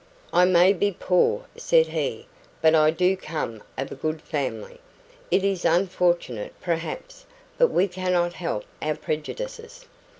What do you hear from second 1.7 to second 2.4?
he,